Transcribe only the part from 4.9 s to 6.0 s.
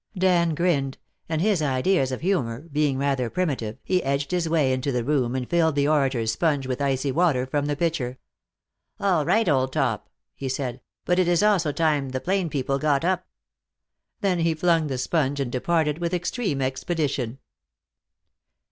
the room and filled the